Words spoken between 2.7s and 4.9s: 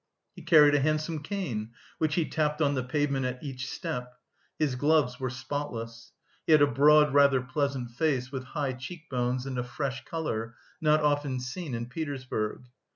the pavement at each step; his